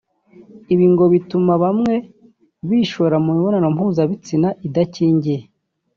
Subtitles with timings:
[0.73, 1.95] Ibi ngo bituma bamwe
[2.69, 5.41] bishora mu mibonano mpuzabitsina idakingiye